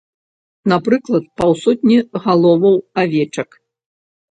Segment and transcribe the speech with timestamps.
[0.71, 3.49] Напрыклад, паўсотні галоваў авечак.